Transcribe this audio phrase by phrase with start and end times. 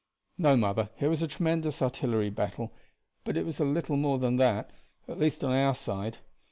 [0.39, 2.71] "No, mother; it was a tremendous artillery battle,
[3.23, 4.71] but it was a little more than that
[5.07, 6.17] at least on our side.